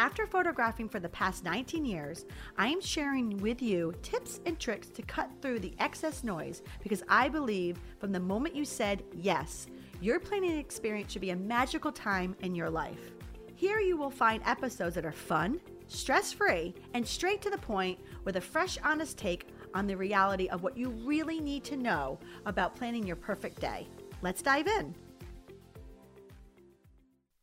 [0.00, 2.24] After photographing for the past 19 years,
[2.56, 7.02] I am sharing with you tips and tricks to cut through the excess noise because
[7.06, 9.66] I believe from the moment you said yes,
[10.00, 13.12] your planning experience should be a magical time in your life.
[13.54, 17.98] Here you will find episodes that are fun, stress free, and straight to the point
[18.24, 22.18] with a fresh, honest take on the reality of what you really need to know
[22.46, 23.86] about planning your perfect day.
[24.22, 24.94] Let's dive in.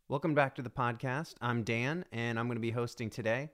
[0.09, 1.33] Welcome back to the podcast.
[1.41, 3.49] I'm Dan, and I'm going to be hosting today.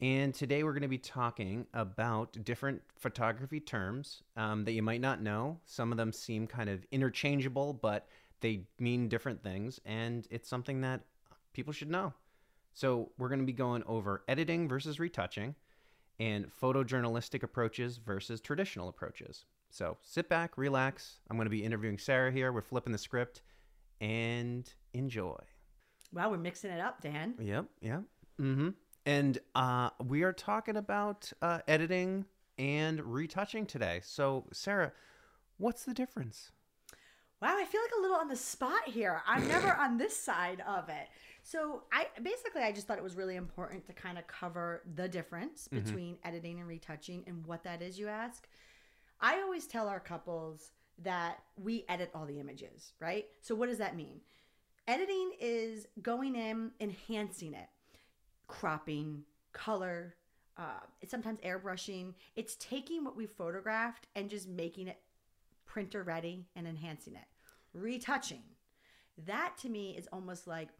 [0.00, 5.02] And today we're going to be talking about different photography terms um, that you might
[5.02, 5.58] not know.
[5.66, 8.08] Some of them seem kind of interchangeable, but
[8.40, 11.02] they mean different things, and it's something that
[11.52, 12.14] people should know.
[12.72, 15.54] So we're going to be going over editing versus retouching
[16.18, 19.44] and photojournalistic approaches versus traditional approaches.
[19.68, 21.18] So sit back, relax.
[21.28, 22.52] I'm going to be interviewing Sarah here.
[22.52, 23.42] We're flipping the script
[24.00, 25.36] and enjoy.
[26.12, 27.34] Wow, we're mixing it up, Dan.
[27.38, 28.02] Yep, yep.
[28.40, 28.70] Mm-hmm.
[29.06, 32.24] And uh, we are talking about uh, editing
[32.58, 34.00] and retouching today.
[34.02, 34.92] So, Sarah,
[35.58, 36.50] what's the difference?
[37.40, 39.22] Wow, I feel like a little on the spot here.
[39.26, 41.08] I'm never on this side of it.
[41.42, 45.08] So I basically I just thought it was really important to kind of cover the
[45.08, 45.84] difference Mm-hmm.
[45.84, 48.46] between editing and retouching and what that is, you ask.
[49.20, 50.70] I always tell our couples
[51.02, 53.24] that we edit all the images, right?
[53.40, 54.20] So what does that mean?
[54.90, 57.68] Editing is going in, enhancing it,
[58.48, 60.16] cropping, color,
[60.56, 62.12] uh, it's sometimes airbrushing.
[62.34, 64.98] It's taking what we photographed and just making it
[65.64, 67.26] printer ready and enhancing it.
[67.72, 68.42] Retouching.
[69.26, 70.70] That to me is almost like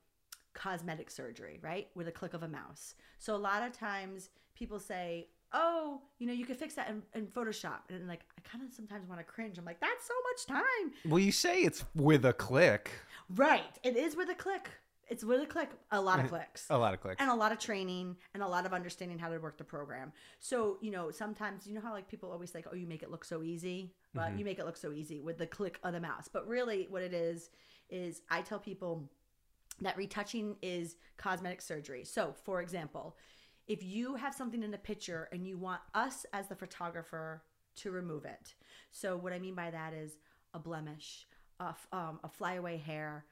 [0.54, 1.86] cosmetic surgery, right?
[1.94, 2.96] With a click of a mouse.
[3.20, 7.02] So a lot of times people say, oh, you know, you can fix that in,
[7.14, 7.78] in Photoshop.
[7.88, 9.58] And like, I kind of sometimes want to cringe.
[9.58, 10.92] I'm like, that's so much time.
[11.04, 12.90] Well, you say it's with a click.
[13.34, 13.78] Right.
[13.82, 14.70] It is with a click.
[15.08, 15.70] It's with a click.
[15.91, 16.66] A lot of clicks.
[16.70, 17.20] A lot of clicks.
[17.20, 20.12] And a lot of training and a lot of understanding how to work the program.
[20.38, 23.10] So, you know, sometimes, you know how like people always like, oh, you make it
[23.10, 23.92] look so easy?
[24.14, 24.38] But mm-hmm.
[24.38, 26.28] you make it look so easy with the click of the mouse.
[26.32, 27.50] But really, what it is,
[27.88, 29.10] is I tell people
[29.80, 32.04] that retouching is cosmetic surgery.
[32.04, 33.16] So, for example,
[33.66, 37.42] if you have something in a picture and you want us as the photographer
[37.76, 38.54] to remove it.
[38.91, 40.18] So, what I mean by that is
[40.54, 41.26] a blemish,
[41.60, 43.25] a, um, a flyaway hair,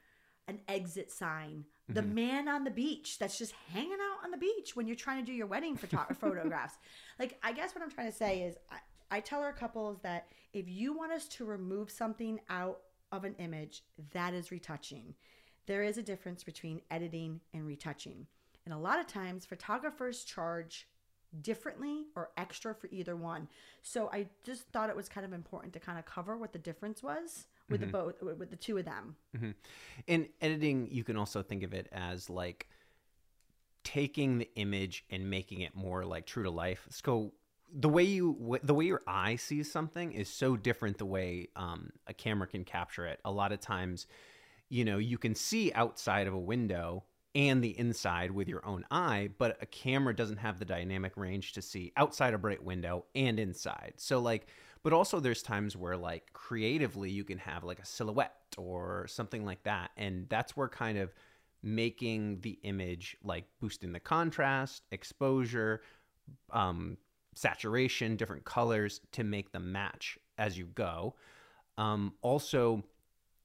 [0.47, 4.75] an exit sign, the man on the beach that's just hanging out on the beach
[4.75, 6.75] when you're trying to do your wedding photo- photographs.
[7.17, 10.27] Like, I guess what I'm trying to say is I, I tell our couples that
[10.53, 12.81] if you want us to remove something out
[13.11, 15.15] of an image, that is retouching.
[15.65, 18.27] There is a difference between editing and retouching.
[18.65, 20.87] And a lot of times, photographers charge
[21.41, 23.47] differently or extra for either one.
[23.81, 26.59] So I just thought it was kind of important to kind of cover what the
[26.59, 29.15] difference was with the both with the two of them.
[30.07, 32.67] In editing, you can also think of it as like
[33.83, 36.85] taking the image and making it more like true to life.
[36.89, 37.33] So
[37.73, 41.91] the way you the way your eye sees something is so different the way um,
[42.07, 43.19] a camera can capture it.
[43.25, 44.07] A lot of times,
[44.69, 47.03] you know, you can see outside of a window
[47.35, 51.53] and the inside with your own eye, but a camera doesn't have the dynamic range
[51.53, 53.93] to see outside a bright window and inside.
[53.97, 54.47] So like
[54.81, 59.45] but also there's times where like creatively you can have like a silhouette or something
[59.45, 61.13] like that and that's where kind of
[61.61, 65.81] making the image like boosting the contrast, exposure,
[66.51, 66.97] um
[67.35, 71.15] saturation, different colors to make them match as you go.
[71.77, 72.83] Um, also,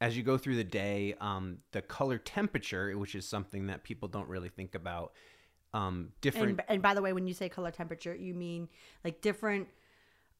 [0.05, 4.07] as you go through the day, um, the color temperature, which is something that people
[4.07, 5.13] don't really think about,
[5.73, 6.51] um, different.
[6.51, 8.69] And, and by the way, when you say color temperature, you mean
[9.03, 9.67] like different.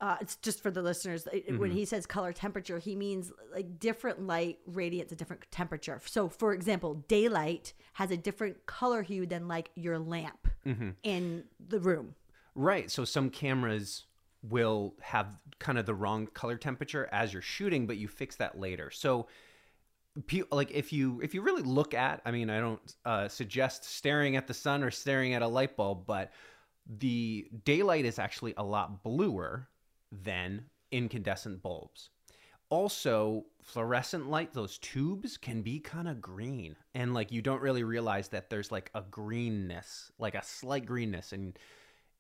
[0.03, 1.27] Uh, it's just for the listeners.
[1.33, 5.99] it- When he says color temperature, he means like different light radiates a different temperature.
[6.05, 10.47] So, for example, daylight has a different color hue than like your lamp
[11.03, 12.17] in the room.
[12.55, 12.91] Right.
[12.91, 14.05] So some cameras
[14.43, 18.59] will have kind of the wrong color temperature as you're shooting, but you fix that
[18.59, 18.91] later.
[18.91, 19.27] So
[20.51, 24.37] like if you if you really look at, I mean, I don't uh, suggest staring
[24.37, 26.33] at the sun or staring at a light bulb, but
[26.87, 29.69] the daylight is actually a lot bluer
[30.13, 32.11] than incandescent bulbs.
[32.71, 36.77] Also, fluorescent light, those tubes can be kind of green.
[36.95, 41.33] And like you don't really realize that there's like a greenness, like a slight greenness.
[41.33, 41.59] And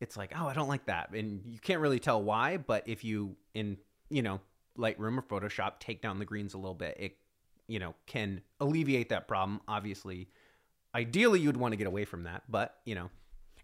[0.01, 2.57] it's like, oh, I don't like that, and you can't really tell why.
[2.57, 3.79] But if you in
[4.11, 4.41] you know
[4.79, 7.17] Lightroom or Photoshop take down the greens a little bit, it
[7.67, 9.61] you know can alleviate that problem.
[9.69, 10.29] Obviously,
[10.95, 13.11] ideally you'd want to get away from that, but you know.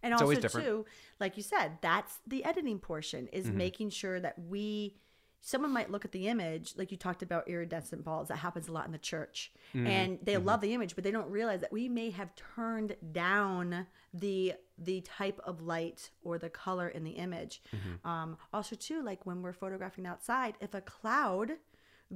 [0.02, 0.67] And It's also always different.
[0.67, 0.87] too,
[1.19, 3.58] like you said, that's the editing portion is Mm-hmm.
[3.58, 4.97] making sure that we
[5.43, 8.29] someone might look at the image, like you talked about iridescent balls.
[8.29, 9.52] That happens a lot in the church.
[9.75, 9.87] Mm-hmm.
[9.87, 13.87] And they love the image, but they don't realize that we may have turned down
[14.12, 17.62] the the type of light or the color in the image.
[17.75, 18.08] Mm-hmm.
[18.08, 21.53] Um, also too, like when we're photographing outside, if a cloud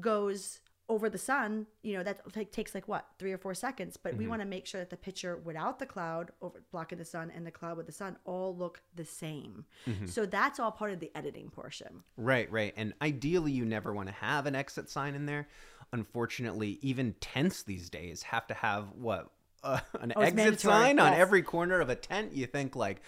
[0.00, 3.96] goes over the sun, you know, that like, takes like what, three or four seconds.
[3.96, 4.18] But Mm-hmm.
[4.18, 7.32] we want to make sure that the picture without the cloud over blocking the sun
[7.34, 9.64] and the cloud with the sun all look the same.
[9.88, 10.06] Mm-hmm.
[10.06, 12.02] So that's all part of the editing portion.
[12.16, 12.74] Right, right.
[12.76, 15.48] And ideally, you never want to have an exit sign in there.
[15.92, 19.30] Unfortunately, even tents these days have to have what
[19.64, 22.34] uh, an Oh, exit sign on every corner of a tent.
[22.34, 23.00] You think like,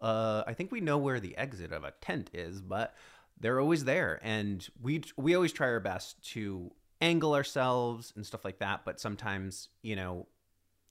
[0.00, 2.94] uh, I think we know where the exit of a tent is, but
[3.40, 6.70] they're always there, and we we always try our best to
[7.00, 8.82] angle ourselves and stuff like that.
[8.84, 10.26] But sometimes, you know,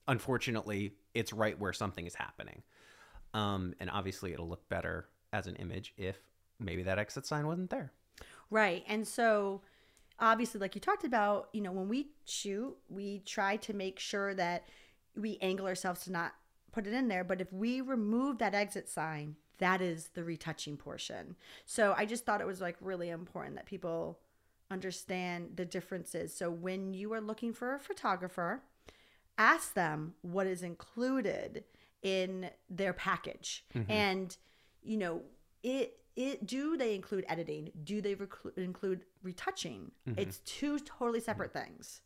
[0.08, 2.64] unfortunately, it's right where something is happening.
[3.34, 6.18] Um, and obviously, it'll look better as an image if
[6.60, 7.92] maybe that exit sign wasn't there.
[8.50, 8.84] Right.
[8.88, 9.62] And so
[10.20, 14.34] obviously like you talked about, you know, when we shoot, we try to make sure
[14.34, 14.66] that
[15.16, 16.34] we angle ourselves to not
[16.72, 20.76] put it in there, but if we remove that exit sign, that is the retouching
[20.76, 21.36] portion.
[21.66, 24.20] So I just thought it was like really important that people
[24.72, 26.36] understand the differences.
[26.36, 28.64] So when you are looking for a photographer,
[29.38, 31.64] ask them what is included
[32.02, 34.38] in their package and
[34.84, 35.22] you know
[35.64, 38.16] it it do they include editing do they
[38.58, 42.02] include retouching it's two totally separate things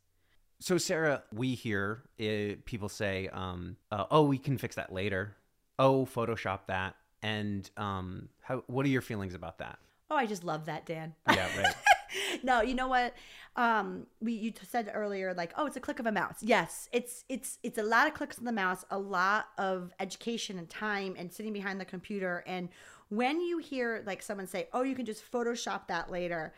[0.62, 5.36] So Sarah, we hear uh, people say, um, uh, "Oh, we can fix that later."
[5.78, 6.96] Oh, Photoshop that.
[7.22, 8.64] And um, how?
[8.68, 9.80] What are your feelings about that?
[10.12, 11.76] oh i just love that dan Yeah, right.
[12.44, 13.14] no you know what?
[13.56, 16.38] Um we you said earlier like oh it's a click of a mouse.
[16.42, 20.58] Yes it's it's it's a lot of clicks of the mouse a lot of education
[20.58, 22.44] and time and sitting behind the computer.
[22.48, 22.70] And
[23.10, 26.54] when you hear like someone say oh you can just photoshop that later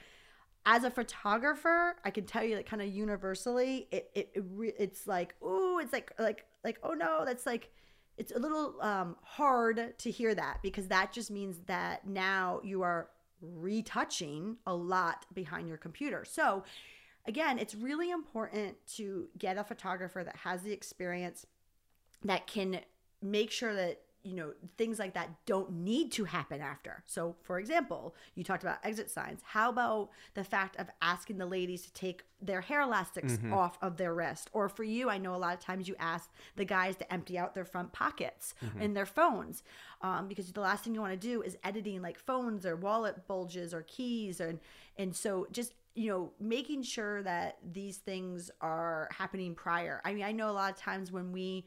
[0.65, 4.43] as a photographer i can tell you that kind of universally it, it, it
[4.77, 7.71] it's like ooh it's like like like oh no that's like
[8.17, 12.83] it's a little um, hard to hear that because that just means that now you
[12.83, 13.07] are
[13.41, 16.25] retouching a lot behind your computer.
[16.25, 16.63] So,
[17.25, 21.45] again, it's really important to get a photographer that has the experience
[22.23, 22.79] that can
[23.21, 27.03] make sure that you know things like that don't need to happen after.
[27.07, 29.41] So for example you talked about exit signs.
[29.43, 33.97] How about the fact of asking the ladies to take their hair elastics off of
[33.97, 34.49] their wrist?
[34.53, 37.37] Or for you i know a lot of times you ask the guys to empty
[37.37, 39.63] out their front pockets in their phones
[40.01, 43.27] um, because the last thing you want to do is editing like phones or wallet
[43.27, 44.59] bulges or keys and
[44.97, 50.01] and so just you know making sure that these things are happening prior.
[50.05, 51.65] I mean i know a lot of times when we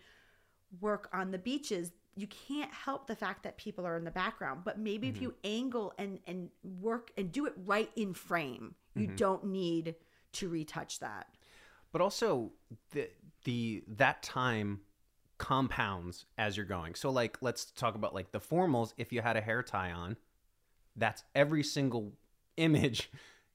[0.80, 4.60] work on the beaches you can't help the fact that people are in the background
[4.64, 5.24] but maybe if mm-hmm.
[5.24, 6.50] you angle and and
[6.80, 9.16] work and do it right in frame you mm-hmm.
[9.16, 9.94] don't need
[10.32, 11.28] to retouch that
[11.92, 12.50] but also
[12.90, 13.08] the
[13.44, 14.80] the that time
[15.38, 16.94] compounds as you're going.
[16.94, 20.16] So like let's talk about like the formals if you had a hair tie on,
[20.96, 22.12] that's every single
[22.56, 23.10] image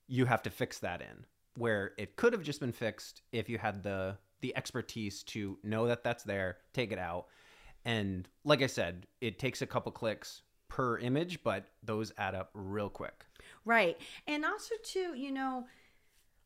[0.07, 1.25] you have to fix that in.
[1.57, 5.87] Where it could have just been fixed if you had the the expertise to know
[5.87, 7.25] that that's there, take it out.
[7.89, 12.51] And like I said, it takes a couple clicks per image, but those add up
[12.53, 13.25] real quick.
[13.65, 13.97] Right.
[14.27, 15.65] And also too, you know,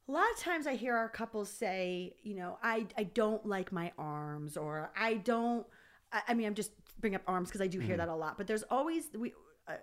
[0.08, 3.74] a lot of times I hear our couples say, you know, I I don't like
[3.74, 5.68] my arms or I don't
[6.14, 6.72] I, I mean, I'm just
[7.02, 9.34] bring up arms because I do hear that a lot, but there's always we
[9.68, 9.74] uh,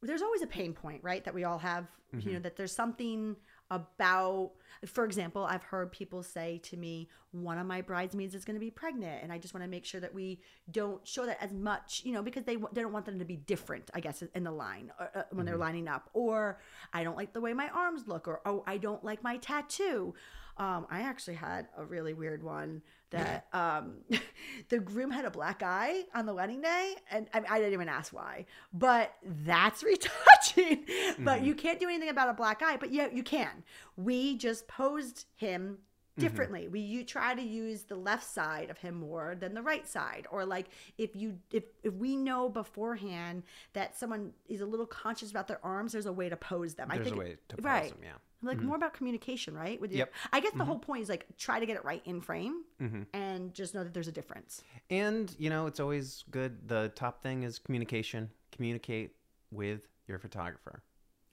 [0.00, 1.22] there's always a pain point, right?
[1.22, 1.88] That we all have,
[2.18, 3.36] you know, that there's something
[3.72, 4.52] about
[4.86, 8.60] for example, I've heard people say to me, one of my bridesmaids is going to
[8.60, 10.40] be pregnant and I just want to make sure that we
[10.72, 13.36] don't show that as much, you know, because they they don't want them to be
[13.36, 16.60] different, I guess, in the line uh, uh, when they're lining up or
[16.92, 20.14] I don't like the way my arms look or oh, I don't like my tattoo.
[20.56, 23.94] Um, I actually had a really weird one that um,
[24.68, 27.88] the groom had a black eye on the wedding day, and I, I didn't even
[27.88, 28.46] ask why.
[28.72, 30.84] But that's retouching.
[31.18, 32.76] But you can't do anything about a black eye.
[32.78, 33.62] But yeah, you can.
[33.96, 35.78] We just posed him
[36.18, 36.68] differently.
[36.68, 40.26] We you try to use the left side of him more than the right side,
[40.30, 40.68] or like
[40.98, 43.42] if you if if we know beforehand
[43.72, 46.88] that someone is a little conscious about their arms, there's a way to pose them.
[46.90, 47.90] I think a way to pose right.
[47.90, 48.12] them, yeah.
[48.42, 49.80] Like more about communication, right?
[49.80, 50.12] With your, Yep.
[50.32, 52.64] I guess the whole point is like try to get it right in frame,
[53.12, 54.62] and just know that there's a difference.
[54.90, 56.68] And, you know, it's always good.
[56.68, 58.30] The top thing is communication.
[58.50, 59.12] communicate
[59.50, 60.82] with your photographer.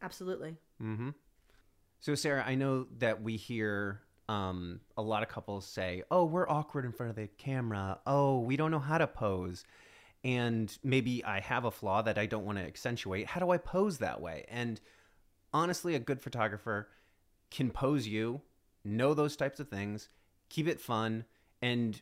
[0.01, 0.55] Absolutely.
[0.81, 1.09] Mm-hmm.
[1.99, 6.47] So, Sarah, I know that we hear um, a lot of couples say, "Oh, we're
[6.47, 7.99] awkward in front of the camera.
[8.05, 9.65] Oh, we don't know how to pose."
[10.23, 13.25] And maybe I have a flaw that I don't want to accentuate.
[13.27, 14.45] How do I pose that way?
[14.49, 14.79] And
[15.53, 16.89] honestly, a good photographer
[17.51, 18.41] can pose you,
[18.83, 20.09] know those types of things,
[20.49, 21.25] keep it fun,
[21.61, 22.01] and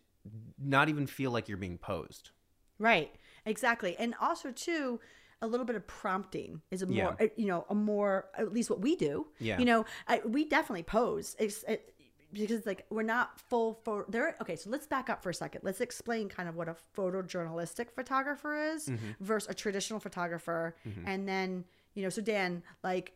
[0.57, 2.31] not even feel like you're being posed.
[2.79, 3.15] Right.
[3.45, 3.95] Exactly.
[3.97, 4.99] And also too,
[5.41, 7.25] a little bit of prompting is a more, Yeah.
[7.25, 9.27] uh, you know, a more at least what we do.
[9.39, 9.57] Yeah.
[9.59, 11.35] You know, I, we definitely pose.
[11.39, 11.93] It's, it,
[12.33, 15.33] because it's like we're not full for there okay so let's back up for a
[15.33, 19.11] second let's explain kind of what a photojournalistic photographer is Mm-hmm.
[19.21, 20.75] versus a traditional photographer
[21.05, 21.63] and then
[21.93, 23.13] you know so dan like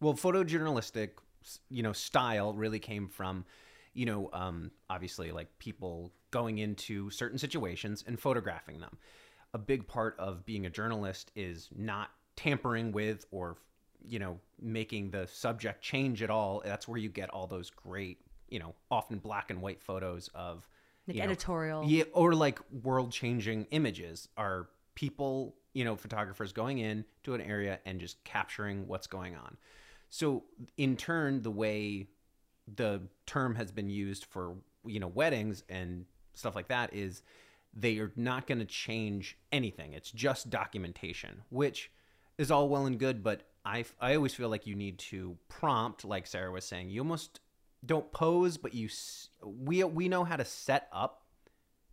[0.00, 1.10] Well, photojournalistic,
[1.68, 3.44] you know, style really came from,
[3.94, 8.96] you know, um, obviously like people going into certain situations and photographing them.
[9.54, 13.56] A big part of being a journalist is not tampering with or,
[14.06, 16.62] you know, making the subject change at all.
[16.64, 18.18] That's where you get all those great,
[18.48, 20.66] you know, often black and white photos of
[21.06, 26.52] like you know, editorial yeah, or like world changing images are people, you know, photographers
[26.52, 29.56] going in to an area and just capturing what's going on.
[30.12, 30.44] So
[30.76, 32.06] in turn, the way
[32.76, 36.04] the term has been used for, you know, weddings and
[36.34, 37.22] stuff like that is
[37.72, 39.94] they are not going to change anything.
[39.94, 41.90] It's just documentation, which
[42.36, 46.04] is all well and good, but I, I always feel like you need to prompt,
[46.04, 47.40] like Sarah was saying, you almost
[47.86, 48.90] don't pose, but you
[49.42, 51.22] we we know how to set up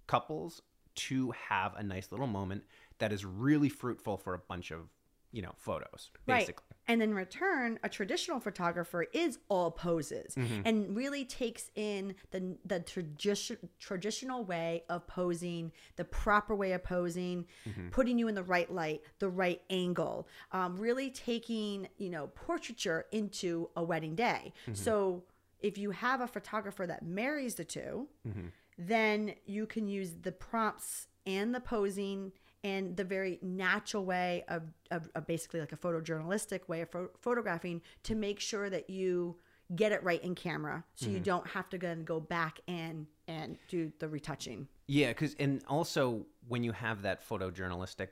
[0.08, 0.62] couples
[0.96, 2.66] to have a nice little moment
[2.98, 4.90] that is really fruitful for a bunch of
[5.32, 6.76] you know photos basically Right.
[6.90, 10.62] And in return, a traditional photographer is all poses Mm-hmm.
[10.66, 16.84] and really takes in the the tradition traditional way of posing, the proper way of
[16.84, 17.90] posing, Mm-hmm.
[17.90, 23.06] putting you in the right light, the right angle, um, really taking you know portraiture
[23.12, 24.52] into a wedding day.
[24.64, 24.74] Mm-hmm.
[24.74, 25.24] So
[25.60, 28.48] if you have a photographer that marries the 2 Mm-hmm.
[28.80, 32.32] then you can use the prompts and the posing
[32.64, 37.10] and the very natural way of, of, of basically like a photojournalistic way of pho-
[37.20, 39.38] photographing to make sure that you
[39.76, 40.84] get it right in camera.
[40.96, 41.14] So Mm-hmm.
[41.16, 44.68] you don't have to then go back and and do the retouching.
[44.88, 48.08] Yeah because and also when you have that photojournalistic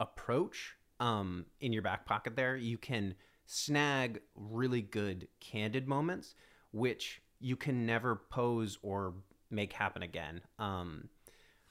[0.00, 3.14] approach um in your back pocket there you can
[3.46, 6.34] snag really good candid moments
[6.72, 9.14] which you can never pose or
[9.50, 10.40] make happen again.
[10.58, 11.08] Um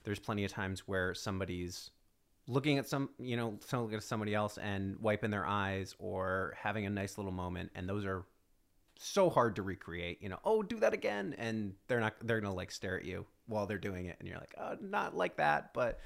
[0.05, 1.91] there's plenty of times where somebody's
[2.47, 6.85] looking at some you know looking at somebody else and wiping their eyes or having
[6.85, 8.24] a nice little moment and those are
[8.97, 12.53] so hard to recreate you know oh do that again and they're not they're gonna
[12.53, 15.74] like stare at you while they're doing it and you're like oh not like that
[15.74, 16.00] but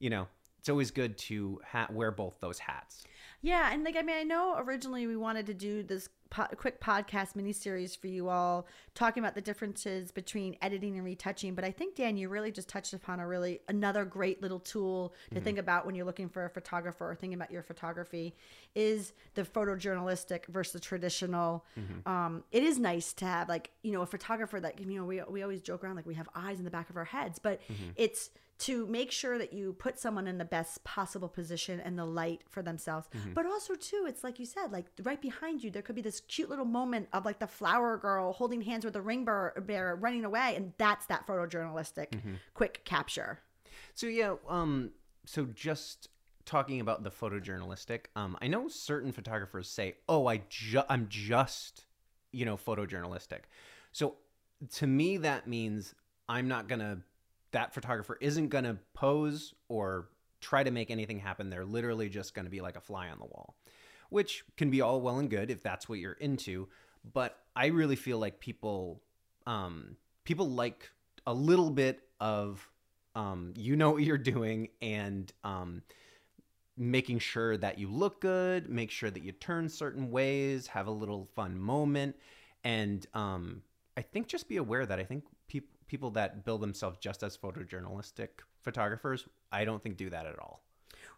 [0.00, 0.26] you know
[0.66, 3.04] it's always good to ha- wear both those hats.
[3.40, 6.80] Yeah, and like I mean, I know originally we wanted to do this po- quick
[6.80, 11.54] podcast mini series for you all, talking about the differences between editing and retouching.
[11.54, 15.14] But I think Dan, you really just touched upon a really another great little tool
[15.28, 15.44] to mm-hmm.
[15.44, 18.34] think about when you're looking for a photographer or thinking about your photography,
[18.74, 21.64] is the photojournalistic versus the traditional.
[21.78, 22.08] Mm-hmm.
[22.08, 25.22] Um, it is nice to have like you know a photographer that you know we
[25.28, 27.60] we always joke around like we have eyes in the back of our heads, but
[27.62, 27.90] mm-hmm.
[27.96, 32.04] it's to make sure that you put someone in the best possible position and the
[32.06, 33.06] light for themselves.
[33.34, 36.20] But also too, it's like you said, like right behind you, there could be this
[36.20, 39.94] cute little moment of like the flower girl holding hands with the ring bear, bear
[39.96, 42.08] running away, and that's that photojournalistic
[42.54, 43.40] quick capture.
[43.94, 44.92] So yeah, um,
[45.26, 46.08] so just
[46.46, 51.84] talking about the photojournalistic, um, I know certain photographers say, "Oh, I ju- I'm just,
[52.32, 53.40] you know, photojournalistic."
[53.92, 54.16] So
[54.76, 55.94] to me, that means
[56.28, 57.02] I'm not gonna.
[57.52, 60.08] That photographer isn't gonna pose or
[60.40, 61.50] try to make anything happen.
[61.50, 63.56] They're literally just gonna be like a fly on the wall,
[64.10, 66.68] which can be all well and good if that's what you're into.
[67.12, 69.02] But I really feel like people,
[69.46, 70.90] um, people like
[71.26, 72.68] a little bit of
[73.16, 75.82] um, you know what you're doing and um,
[76.76, 80.90] making sure that you look good, make sure that you turn certain ways, have a
[80.90, 82.14] little fun moment,
[82.62, 83.62] and um,
[83.96, 87.36] I think just be aware that I think people people that build themselves just as
[87.36, 88.28] photojournalistic
[88.62, 90.62] photographers, I don't think do that at all.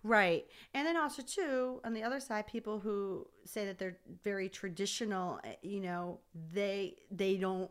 [0.04, 0.46] Right.
[0.74, 5.40] And then also too, on the other side, people who say that they're very traditional,
[5.44, 6.20] eh, you know,
[6.52, 7.70] they they don't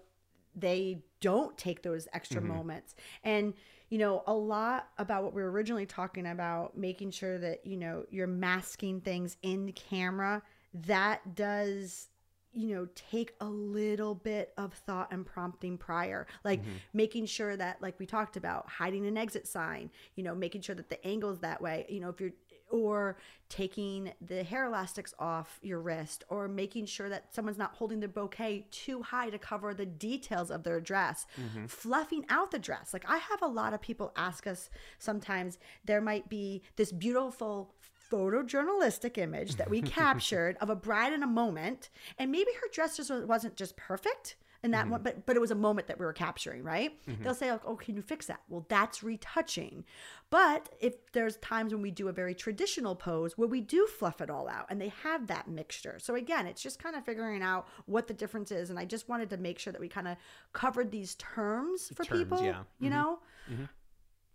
[0.56, 2.96] they don't take those extra moments.
[3.24, 3.54] And
[3.90, 7.78] you know, a lot about what we were originally talking about, making sure that, you
[7.78, 10.42] know, you're masking things in camera,
[10.74, 12.10] that does
[12.58, 16.28] you know take a little bit of thought and prompting prior.
[16.44, 16.72] Like mm-hmm.
[16.94, 20.76] making sure that like we talked about hiding an exit sign you know making sure
[20.76, 22.32] that the angles that way you know if you're
[22.70, 23.18] or
[23.50, 28.10] taking the hair elastics off your wrist or making sure that someone's not holding their
[28.10, 31.26] bouquet too high to cover the details of their dress.
[31.40, 31.68] Mm-hmm.
[31.68, 32.94] Fluffing out the dress.
[32.94, 37.74] Like i have a lot of people ask us sometimes there might be this beautiful
[38.12, 41.90] photojournalistic image that we captured of a bride in a moment.
[42.18, 45.04] And maybe her dress just wasn't just perfect in that one mm-hmm.
[45.04, 47.00] but but it was a moment that we were capturing right?
[47.08, 47.24] Mm-hmm.
[47.24, 48.42] They'll say like, oh can you fix that?
[48.50, 49.86] Well that's retouching.
[50.30, 54.20] But if there's times when we do a very traditional pose where we do fluff
[54.20, 55.98] it all out and they have that mixture.
[56.00, 59.08] So again it's just kind of figuring out what the difference is and i just
[59.10, 60.18] wanted to make sure that we kind of
[60.54, 62.64] covered these terms for Terms, people yeah.
[62.80, 63.00] you mm-hmm.
[63.00, 63.20] know?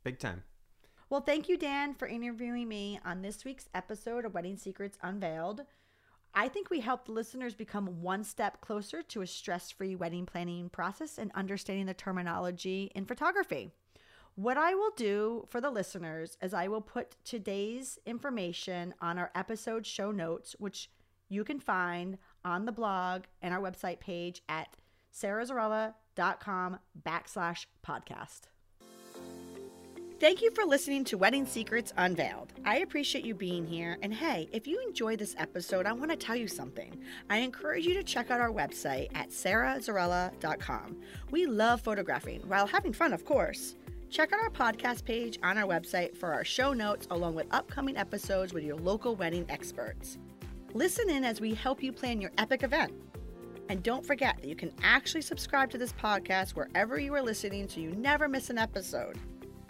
[0.04, 0.42] Big time.
[1.12, 5.66] Well, thank you, Dan, for interviewing me on this week's episode of Wedding Secrets Unveiled.
[6.33, 10.71] I think we helped listeners become one step closer to a stress free wedding planning
[10.71, 13.73] process and understanding the terminology in photography.
[14.37, 19.31] What I will do for the listeners is I will put today's information on our
[19.35, 20.88] episode show notes, which
[21.28, 24.78] you can find on the blog and our website page at
[25.14, 28.51] sarahzarella.com backslash podcast.
[30.22, 32.52] Thank you for listening to Wedding Secrets Unveiled.
[32.64, 33.98] I appreciate you being here.
[34.02, 36.96] And hey, if you enjoyed this episode, I want to tell you something.
[37.28, 40.96] I encourage you to check out our website at sarahzarella.com.
[41.32, 43.74] We love photographing while having fun, of course.
[44.10, 47.96] Check out our podcast page on our website for our show notes along with upcoming
[47.96, 50.18] episodes with your local wedding experts.
[50.72, 52.92] Listen in as we help you plan your epic event.
[53.68, 57.68] And don't forget that you can actually subscribe to this podcast wherever you are listening
[57.68, 59.18] so you never miss an episode.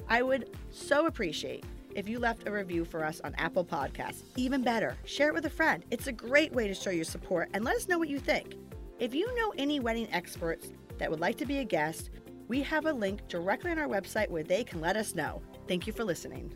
[0.08, 4.22] I would so appreciate if you left a review for us on Apple Podcasts.
[4.36, 5.84] Even better, share it with a friend.
[5.90, 8.54] It's a great way to show your support and let us know what you think.
[8.98, 10.68] If you know any wedding experts
[10.98, 12.10] that would like to be a guest,
[12.48, 15.42] we have a link directly on our website where they can let us know.
[15.66, 16.52] Thank you for listening.